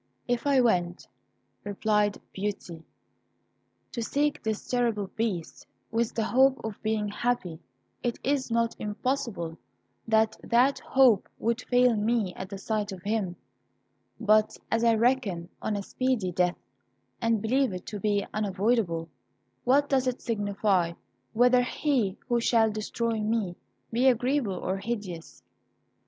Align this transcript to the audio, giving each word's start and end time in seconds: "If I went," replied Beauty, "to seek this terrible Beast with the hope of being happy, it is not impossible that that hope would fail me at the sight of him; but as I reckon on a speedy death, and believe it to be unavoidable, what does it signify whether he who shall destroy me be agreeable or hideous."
"If 0.27 0.47
I 0.47 0.59
went," 0.61 1.07
replied 1.63 2.19
Beauty, 2.33 2.81
"to 3.91 4.01
seek 4.01 4.41
this 4.41 4.67
terrible 4.67 5.11
Beast 5.15 5.67
with 5.91 6.15
the 6.15 6.23
hope 6.23 6.59
of 6.63 6.81
being 6.81 7.07
happy, 7.09 7.59
it 8.01 8.17
is 8.23 8.49
not 8.49 8.75
impossible 8.79 9.59
that 10.07 10.37
that 10.43 10.79
hope 10.79 11.29
would 11.37 11.61
fail 11.61 11.95
me 11.95 12.33
at 12.33 12.49
the 12.49 12.57
sight 12.57 12.91
of 12.91 13.03
him; 13.03 13.35
but 14.19 14.57
as 14.71 14.83
I 14.83 14.95
reckon 14.95 15.49
on 15.61 15.75
a 15.75 15.83
speedy 15.83 16.31
death, 16.31 16.57
and 17.21 17.39
believe 17.39 17.71
it 17.71 17.85
to 17.85 17.99
be 17.99 18.25
unavoidable, 18.33 19.07
what 19.65 19.87
does 19.87 20.07
it 20.07 20.19
signify 20.19 20.93
whether 21.33 21.61
he 21.61 22.17
who 22.27 22.41
shall 22.41 22.71
destroy 22.71 23.19
me 23.19 23.55
be 23.91 24.07
agreeable 24.07 24.57
or 24.57 24.77
hideous." 24.77 25.43